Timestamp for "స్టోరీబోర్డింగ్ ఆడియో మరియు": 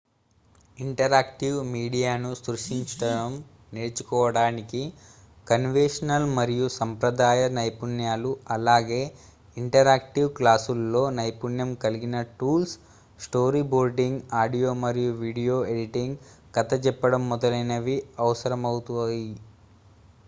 13.19-15.11